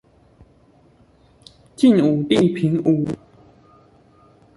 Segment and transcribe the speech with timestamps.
[1.77, 3.05] 晉武帝平吳